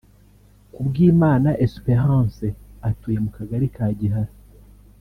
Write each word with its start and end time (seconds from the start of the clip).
Kubwimana 0.73 1.49
Esperance 1.65 2.47
atuye 2.89 3.17
mu 3.25 3.29
Kagari 3.37 3.67
ka 3.75 3.85
Gihara 3.99 4.33